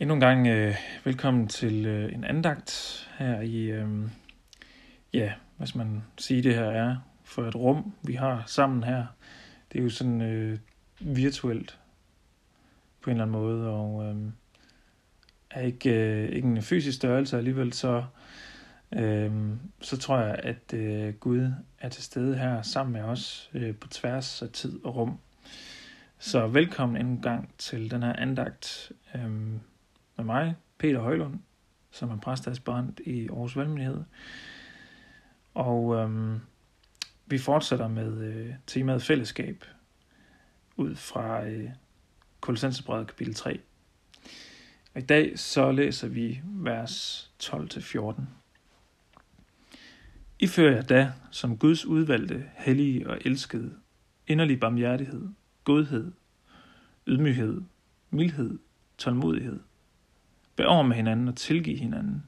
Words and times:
Endnu 0.00 0.14
en 0.14 0.20
gang 0.20 0.46
øh, 0.46 0.74
velkommen 1.04 1.48
til 1.48 1.86
øh, 1.86 2.12
en 2.12 2.24
andagt 2.24 3.08
her 3.18 3.40
i, 3.40 3.64
øh, 3.64 3.88
ja, 5.12 5.32
hvad 5.56 5.66
skal 5.66 5.78
man 5.78 6.02
sige, 6.18 6.42
det 6.42 6.54
her 6.54 6.64
er 6.64 6.96
for 7.24 7.42
et 7.42 7.54
rum, 7.54 7.92
vi 8.02 8.14
har 8.14 8.44
sammen 8.46 8.82
her. 8.82 9.06
Det 9.72 9.78
er 9.78 9.82
jo 9.82 9.90
sådan 9.90 10.20
øh, 10.20 10.58
virtuelt 11.00 11.78
på 13.00 13.10
en 13.10 13.16
eller 13.16 13.24
anden 13.24 13.40
måde, 13.40 13.68
og 13.68 14.04
øh, 14.04 14.16
er 15.50 15.60
ikke, 15.60 15.90
øh, 15.90 16.28
ikke 16.28 16.48
en 16.48 16.62
fysisk 16.62 16.96
størrelse 16.96 17.38
alligevel, 17.38 17.72
så, 17.72 18.04
øh, 18.92 19.32
så 19.80 19.98
tror 19.98 20.18
jeg, 20.18 20.40
at 20.42 20.74
øh, 20.74 21.14
Gud 21.14 21.52
er 21.80 21.88
til 21.88 22.02
stede 22.02 22.38
her 22.38 22.62
sammen 22.62 22.92
med 22.92 23.02
os 23.02 23.50
øh, 23.54 23.74
på 23.76 23.88
tværs 23.88 24.42
af 24.42 24.48
tid 24.48 24.84
og 24.84 24.96
rum. 24.96 25.18
Så 26.18 26.46
velkommen 26.46 26.96
endnu 26.96 27.14
en 27.14 27.22
gang 27.22 27.54
til 27.58 27.90
den 27.90 28.02
her 28.02 28.12
andagt. 28.12 28.92
Øh, 29.14 29.30
med 30.20 30.34
mig, 30.34 30.56
Peter 30.78 31.00
Højlund, 31.00 31.38
som 31.90 32.10
er 32.10 32.16
præstadsbrand 32.16 33.00
i 33.00 33.28
Aarhus 33.28 33.56
Valgmyndighed. 33.56 34.02
Og 35.54 35.96
øhm, 35.96 36.40
vi 37.26 37.38
fortsætter 37.38 37.88
med 37.88 38.18
øh, 38.18 38.54
temaet 38.66 39.02
fællesskab 39.02 39.64
ud 40.76 40.94
fra 40.94 41.46
øh, 41.46 41.70
Kolossensebrevet 42.40 43.06
kapitel 43.06 43.34
3. 43.34 43.60
Og 44.94 45.00
i 45.00 45.04
dag 45.04 45.38
så 45.38 45.72
læser 45.72 46.08
vi 46.08 46.40
vers 46.44 47.30
12-14. 47.42 48.22
I 50.38 50.46
fører 50.46 50.74
jeg 50.74 50.88
da, 50.88 51.12
som 51.30 51.58
Guds 51.58 51.86
udvalgte, 51.86 52.50
hellige 52.56 53.10
og 53.10 53.18
elskede, 53.24 53.74
inderlig 54.26 54.60
barmhjertighed, 54.60 55.28
godhed, 55.64 56.12
ydmyghed, 57.06 57.62
mildhed, 58.10 58.58
tålmodighed, 58.98 59.60
Vær 60.60 60.66
over 60.66 60.82
med 60.82 60.96
hinanden 60.96 61.28
og 61.28 61.36
tilgive 61.36 61.76
hinanden, 61.76 62.24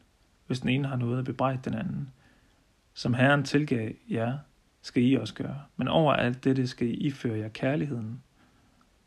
hvis 0.47 0.61
den 0.61 0.69
ene 0.69 0.89
har 0.89 0.97
noget 0.97 1.19
at 1.19 1.25
bebrejde 1.25 1.61
den 1.65 1.75
anden. 1.75 2.11
Som 2.95 3.15
Herren 3.15 3.45
tilgav 3.45 3.93
jer, 4.11 4.39
skal 4.83 5.03
I 5.03 5.15
også 5.15 5.35
gøre. 5.35 5.63
Men 5.77 5.89
over 5.89 6.13
alt 6.13 6.45
dette 6.45 6.67
skal 6.67 6.89
I 6.89 6.91
iføre 6.91 7.39
jer 7.39 7.49
kærligheden, 7.49 8.23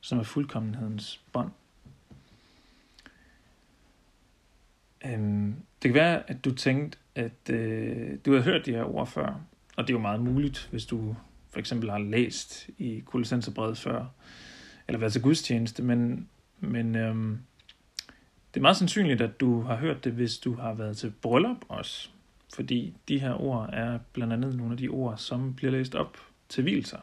som 0.02 0.20
er 0.20 0.24
fuldkommenhedens 0.24 1.22
bånd. 1.32 1.52
Øhm, 5.06 5.56
det 5.82 5.90
kan 5.90 5.94
være, 5.94 6.30
at 6.30 6.46
du 6.46 6.56
tænkte, 6.56 6.98
at 7.16 7.50
øh, 7.50 8.18
du 8.26 8.34
har 8.34 8.42
hørt 8.42 8.66
de 8.66 8.72
her 8.72 8.84
ord 8.84 9.08
før, 9.08 9.42
og 9.78 9.88
det 9.88 9.90
er 9.90 9.98
jo 9.98 10.02
meget 10.02 10.22
muligt, 10.22 10.68
hvis 10.72 10.86
du 10.86 11.16
for 11.50 11.60
eksempel 11.60 11.90
har 11.90 12.00
læst 12.00 12.70
i 12.78 13.04
Kolossenserbrevet 13.06 13.78
før, 13.78 14.06
eller 14.88 15.00
været 15.00 15.14
til 15.14 15.22
gudstjeneste, 15.22 15.84
men, 15.84 16.30
men 16.60 16.96
øhm, 16.96 17.40
det 18.56 18.60
er 18.60 18.62
meget 18.62 18.78
sandsynligt, 18.78 19.22
at 19.22 19.40
du 19.40 19.62
har 19.62 19.76
hørt 19.76 20.04
det, 20.04 20.14
hvis 20.14 20.38
du 20.38 20.54
har 20.54 20.74
været 20.74 20.98
til 20.98 21.14
bryllup 21.22 21.58
også. 21.70 22.10
Fordi 22.54 22.94
de 23.08 23.20
her 23.20 23.42
ord 23.42 23.70
er 23.74 24.00
blandt 24.14 24.34
andet 24.34 24.56
nogle 24.56 24.72
af 24.72 24.78
de 24.78 24.88
ord, 24.88 25.18
som 25.18 25.54
bliver 25.54 25.72
læst 25.72 25.96
op 25.96 26.18
til 26.50 26.64
hvilser. 26.64 26.98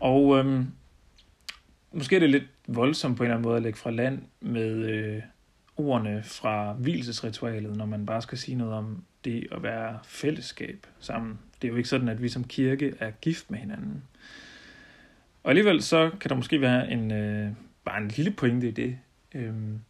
Og 0.00 0.38
øhm, 0.38 0.66
måske 1.92 2.16
er 2.16 2.20
det 2.20 2.30
lidt 2.30 2.44
voldsomt 2.66 3.16
på 3.16 3.22
en 3.22 3.26
eller 3.26 3.36
anden 3.36 3.48
måde 3.48 3.56
at 3.56 3.62
lægge 3.62 3.78
fra 3.78 3.90
land 3.90 4.22
med 4.40 4.90
øh, 4.90 5.22
ordene 5.76 6.22
fra 6.22 6.72
hvilesesritualet, 6.72 7.76
når 7.76 7.86
man 7.86 8.06
bare 8.06 8.22
skal 8.22 8.38
sige 8.38 8.56
noget 8.56 8.74
om 8.74 9.04
det 9.24 9.46
at 9.52 9.62
være 9.62 9.98
fællesskab 10.04 10.86
sammen. 11.00 11.38
Det 11.62 11.68
er 11.68 11.72
jo 11.72 11.76
ikke 11.76 11.88
sådan, 11.88 12.08
at 12.08 12.22
vi 12.22 12.28
som 12.28 12.44
kirke 12.44 12.94
er 12.98 13.10
gift 13.10 13.50
med 13.50 13.58
hinanden. 13.58 14.02
Og 15.42 15.50
alligevel 15.50 15.82
så 15.82 16.10
kan 16.20 16.28
der 16.28 16.36
måske 16.36 16.60
være 16.60 16.90
en, 16.90 17.12
øh, 17.12 17.50
bare 17.84 18.02
en 18.02 18.08
lille 18.08 18.30
pointe 18.30 18.68
i 18.68 18.70
det, 18.70 18.98
Øhm, 19.34 19.80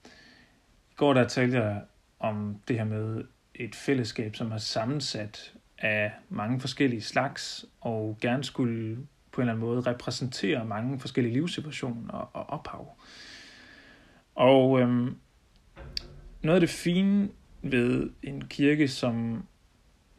I 0.90 0.94
går 0.96 1.14
der 1.14 1.28
talte 1.28 1.58
jeg 1.58 1.82
om 2.18 2.60
det 2.68 2.76
her 2.76 2.84
med 2.84 3.24
et 3.54 3.74
fællesskab, 3.74 4.36
som 4.36 4.52
er 4.52 4.58
sammensat 4.58 5.54
af 5.78 6.12
mange 6.28 6.60
forskellige 6.60 7.02
slags, 7.02 7.64
og 7.80 8.18
gerne 8.20 8.44
skulle 8.44 8.96
på 9.32 9.40
en 9.40 9.42
eller 9.42 9.52
anden 9.52 9.66
måde 9.66 9.80
repræsentere 9.80 10.64
mange 10.64 11.00
forskellige 11.00 11.34
livssituationer 11.34 12.14
og 12.14 12.50
ophav. 12.50 12.96
Og 14.34 14.80
øhm, 14.80 15.16
noget 16.42 16.54
af 16.56 16.60
det 16.60 16.70
fine 16.70 17.28
ved 17.62 18.10
en 18.22 18.48
kirke, 18.48 18.88
som 18.88 19.46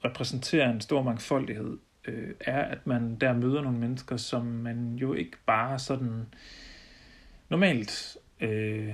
repræsenterer 0.06 0.72
en 0.72 0.82
stor 0.82 1.04
mangfoldighed, 1.04 1.78
øh, 2.06 2.34
er, 2.40 2.62
at 2.62 2.88
man 2.88 3.16
der 3.16 3.34
møder 3.34 3.62
nogle 3.62 3.78
mennesker, 3.78 4.18
som 4.18 4.46
man 4.46 4.96
jo 4.96 5.14
ikke 5.14 5.38
bare 5.46 5.80
sådan 5.80 6.26
normalt 7.50 8.18
øh, 8.40 8.94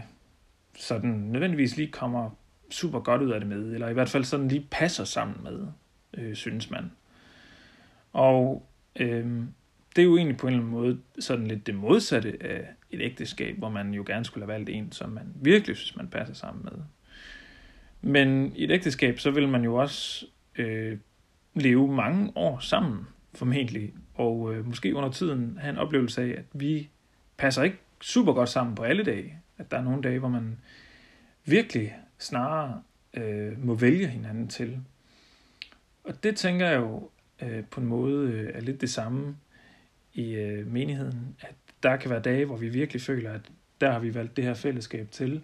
sådan 0.79 1.09
nødvendigvis 1.09 1.77
lige 1.77 1.91
kommer 1.91 2.29
super 2.71 2.99
godt 2.99 3.21
ud 3.21 3.31
af 3.31 3.39
det 3.39 3.49
med, 3.49 3.73
eller 3.73 3.89
i 3.89 3.93
hvert 3.93 4.09
fald 4.09 4.23
sådan 4.23 4.47
lige 4.47 4.67
passer 4.71 5.03
sammen 5.03 5.37
med, 5.43 5.67
øh, 6.13 6.35
synes 6.35 6.69
man. 6.69 6.91
Og 8.13 8.69
øh, 8.99 9.43
det 9.95 10.01
er 10.01 10.05
jo 10.05 10.17
egentlig 10.17 10.37
på 10.37 10.47
en 10.47 10.53
eller 10.53 10.65
anden 10.65 10.79
måde 10.79 10.99
sådan 11.19 11.47
lidt 11.47 11.67
det 11.67 11.75
modsatte 11.75 12.37
af 12.41 12.67
et 12.91 13.01
ægteskab, 13.01 13.57
hvor 13.57 13.69
man 13.69 13.93
jo 13.93 14.03
gerne 14.07 14.25
skulle 14.25 14.45
have 14.45 14.53
valgt 14.53 14.69
en, 14.69 14.91
som 14.91 15.09
man 15.09 15.33
virkelig 15.35 15.77
synes, 15.77 15.95
man 15.95 16.07
passer 16.07 16.33
sammen 16.33 16.63
med. 16.63 16.83
Men 18.01 18.55
i 18.55 18.63
et 18.63 18.71
ægteskab, 18.71 19.19
så 19.19 19.31
vil 19.31 19.47
man 19.47 19.63
jo 19.63 19.75
også 19.75 20.25
øh, 20.55 20.97
leve 21.53 21.95
mange 21.95 22.31
år 22.35 22.59
sammen, 22.59 23.07
formentlig, 23.33 23.93
og 24.13 24.53
øh, 24.53 24.67
måske 24.67 24.95
under 24.95 25.11
tiden 25.11 25.57
have 25.61 25.69
en 25.69 25.77
oplevelse 25.77 26.21
af, 26.21 26.27
at 26.27 26.45
vi 26.53 26.89
passer 27.37 27.63
ikke 27.63 27.77
super 28.01 28.33
godt 28.33 28.49
sammen 28.49 28.75
på 28.75 28.83
alle 28.83 29.03
dage. 29.03 29.39
At 29.59 29.71
der 29.71 29.77
er 29.77 29.81
nogle 29.81 30.01
dage, 30.01 30.19
hvor 30.19 30.29
man 30.29 30.59
virkelig 31.45 31.95
snarere 32.17 32.83
øh, 33.13 33.65
må 33.65 33.75
vælge 33.75 34.07
hinanden 34.07 34.47
til. 34.47 34.79
Og 36.03 36.23
det 36.23 36.37
tænker 36.37 36.67
jeg 36.67 36.79
jo 36.79 37.09
øh, 37.41 37.65
på 37.65 37.81
en 37.81 37.87
måde 37.87 38.31
øh, 38.31 38.51
er 38.53 38.61
lidt 38.61 38.81
det 38.81 38.89
samme 38.89 39.37
i 40.13 40.31
øh, 40.31 40.67
menigheden, 40.67 41.35
at 41.39 41.55
der 41.83 41.97
kan 41.97 42.09
være 42.09 42.21
dage, 42.21 42.45
hvor 42.45 42.57
vi 42.57 42.69
virkelig 42.69 43.01
føler, 43.01 43.33
at 43.33 43.51
der 43.81 43.91
har 43.91 43.99
vi 43.99 44.13
valgt 44.13 44.37
det 44.37 44.43
her 44.43 44.53
fællesskab 44.53 45.11
til. 45.11 45.43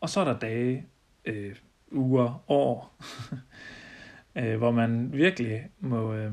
Og 0.00 0.10
så 0.10 0.20
er 0.20 0.24
der 0.24 0.38
dage, 0.38 0.86
øh, 1.24 1.56
uger, 1.90 2.44
år, 2.50 2.96
øh, 4.38 4.56
hvor 4.56 4.70
man 4.70 5.12
virkelig 5.12 5.68
må, 5.80 6.14
øh, 6.14 6.32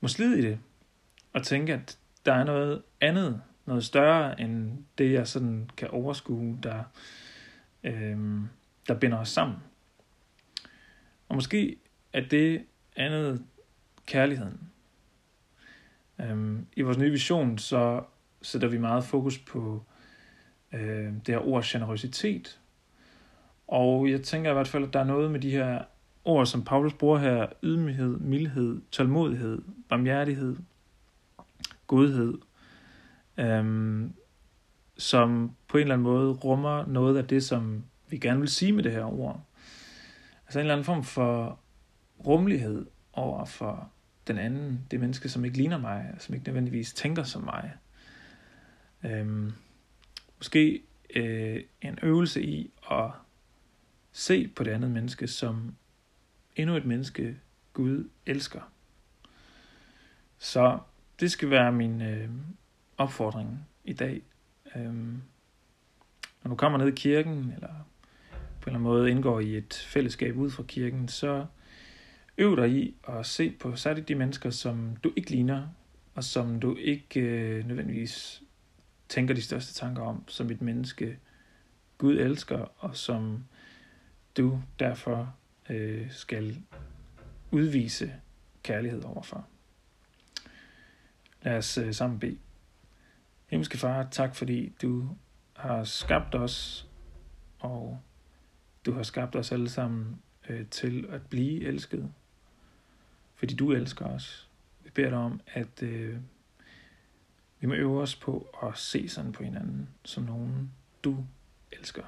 må 0.00 0.08
slide 0.08 0.38
i 0.38 0.42
det, 0.42 0.58
og 1.32 1.42
tænke, 1.42 1.74
at 1.74 1.98
der 2.26 2.32
er 2.32 2.44
noget 2.44 2.82
andet, 3.00 3.42
noget 3.68 3.84
større 3.84 4.40
end 4.40 4.84
det, 4.98 5.12
jeg 5.12 5.28
sådan 5.28 5.70
kan 5.76 5.88
overskue, 5.90 6.58
der, 6.62 6.82
øh, 7.84 8.40
der 8.88 8.94
binder 9.00 9.18
os 9.18 9.28
sammen. 9.28 9.56
Og 11.28 11.34
måske 11.34 11.76
er 12.12 12.20
det 12.20 12.64
andet 12.96 13.44
kærligheden. 14.06 14.60
Øh, 16.20 16.58
I 16.76 16.82
vores 16.82 16.98
nye 16.98 17.10
vision, 17.10 17.58
så 17.58 18.04
sætter 18.42 18.68
vi 18.68 18.78
meget 18.78 19.04
fokus 19.04 19.38
på 19.38 19.84
øh, 20.72 21.12
det 21.12 21.28
her 21.28 21.48
ord 21.48 21.64
generøsitet. 21.64 22.60
Og 23.68 24.10
jeg 24.10 24.22
tænker 24.22 24.50
i 24.50 24.54
hvert 24.54 24.68
fald, 24.68 24.84
at 24.84 24.92
der 24.92 25.00
er 25.00 25.04
noget 25.04 25.30
med 25.30 25.40
de 25.40 25.50
her 25.50 25.82
ord, 26.24 26.46
som 26.46 26.64
Paulus 26.64 26.94
bruger 26.94 27.18
her, 27.18 27.46
ydmyghed, 27.62 28.18
mildhed, 28.18 28.80
tålmodighed, 28.90 29.62
barmhjertighed, 29.88 30.56
godhed, 31.86 32.34
øhm, 33.38 34.14
som 34.96 35.56
på 35.68 35.76
en 35.76 35.82
eller 35.82 35.94
anden 35.94 36.04
måde 36.04 36.32
rummer 36.32 36.86
noget 36.86 37.16
af 37.16 37.26
det, 37.26 37.44
som 37.44 37.84
vi 38.08 38.18
gerne 38.18 38.40
vil 38.40 38.48
sige 38.48 38.72
med 38.72 38.82
det 38.82 38.92
her 38.92 39.04
ord. 39.04 39.44
Altså 40.46 40.58
en 40.58 40.60
eller 40.60 40.74
anden 40.74 40.84
form 40.84 41.04
for 41.04 41.60
rummelighed 42.26 42.86
over 43.12 43.44
for 43.44 43.92
den 44.26 44.38
anden, 44.38 44.86
det 44.90 45.00
menneske, 45.00 45.28
som 45.28 45.44
ikke 45.44 45.56
ligner 45.56 45.78
mig, 45.78 46.14
som 46.18 46.34
ikke 46.34 46.46
nødvendigvis 46.46 46.92
tænker 46.92 47.22
som 47.22 47.42
mig. 47.42 47.72
Øhm, 49.04 49.52
måske 50.36 50.82
øh, 51.14 51.62
en 51.80 51.98
øvelse 52.02 52.42
i 52.42 52.70
at 52.90 53.10
se 54.12 54.48
på 54.48 54.64
det 54.64 54.70
andet 54.70 54.90
menneske 54.90 55.26
som 55.26 55.74
endnu 56.56 56.76
et 56.76 56.84
menneske, 56.84 57.38
Gud 57.72 58.08
elsker. 58.26 58.60
Så 60.38 60.78
det 61.20 61.30
skal 61.30 61.50
være 61.50 61.72
min 61.72 62.02
øh, 62.02 62.28
opfordringen 62.98 63.66
i 63.84 63.92
dag. 63.92 64.22
Øhm, 64.76 65.22
når 66.42 66.48
du 66.48 66.54
kommer 66.54 66.78
ned 66.78 66.88
i 66.88 66.96
kirken, 66.96 67.52
eller 67.54 67.86
på 68.30 68.70
en 68.70 68.76
eller 68.76 68.78
anden 68.78 68.82
måde 68.82 69.10
indgår 69.10 69.40
i 69.40 69.56
et 69.56 69.84
fællesskab 69.86 70.36
ud 70.36 70.50
fra 70.50 70.62
kirken, 70.62 71.08
så 71.08 71.46
øv 72.38 72.56
dig 72.56 72.70
i 72.70 72.94
at 73.08 73.26
se 73.26 73.50
på 73.50 73.76
særligt 73.76 74.08
de 74.08 74.14
mennesker, 74.14 74.50
som 74.50 74.96
du 75.04 75.12
ikke 75.16 75.30
ligner, 75.30 75.68
og 76.14 76.24
som 76.24 76.60
du 76.60 76.76
ikke 76.76 77.20
øh, 77.20 77.66
nødvendigvis 77.66 78.42
tænker 79.08 79.34
de 79.34 79.42
største 79.42 79.74
tanker 79.74 80.02
om, 80.02 80.24
som 80.28 80.50
et 80.50 80.62
menneske 80.62 81.18
Gud 81.98 82.18
elsker, 82.18 82.72
og 82.78 82.96
som 82.96 83.44
du 84.36 84.62
derfor 84.78 85.34
øh, 85.70 86.10
skal 86.10 86.62
udvise 87.50 88.12
kærlighed 88.62 89.04
overfor. 89.04 89.46
Lad 91.42 91.56
os 91.56 91.78
øh, 91.78 91.94
sammen 91.94 92.18
bede. 92.18 92.38
Himmelske 93.48 93.78
Far, 93.78 94.08
tak 94.10 94.36
fordi 94.36 94.72
du 94.82 95.16
har 95.56 95.84
skabt 95.84 96.34
os 96.34 96.88
og 97.58 98.00
du 98.86 98.92
har 98.92 99.02
skabt 99.02 99.36
os 99.36 99.52
alle 99.52 99.68
sammen 99.68 100.22
øh, 100.48 100.66
til 100.66 101.06
at 101.10 101.22
blive 101.26 101.64
elsket, 101.64 102.12
fordi 103.34 103.54
du 103.54 103.72
elsker 103.72 104.06
os. 104.06 104.48
Vi 104.84 104.90
beder 104.90 105.08
dig 105.08 105.18
om, 105.18 105.40
at 105.46 105.82
øh, 105.82 106.18
vi 107.60 107.66
må 107.66 107.74
øve 107.74 108.00
os 108.00 108.16
på 108.16 108.46
at 108.62 108.78
se 108.78 109.08
sådan 109.08 109.32
på 109.32 109.42
hinanden, 109.42 109.88
som 110.04 110.22
nogen 110.22 110.72
du 111.04 111.24
elsker. 111.72 112.04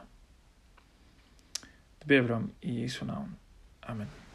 Det 1.99 2.09
beder 2.09 2.21
vi 2.21 2.29
dig 2.29 2.37
om 2.37 2.53
i 2.63 2.83
Jesu 2.83 3.05
navn. 3.05 3.37
Amen. 3.83 4.30